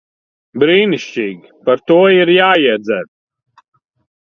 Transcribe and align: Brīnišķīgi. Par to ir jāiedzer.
Brīnišķīgi. 0.63 1.51
Par 1.69 1.85
to 1.93 2.01
ir 2.17 2.35
jāiedzer. 2.41 3.09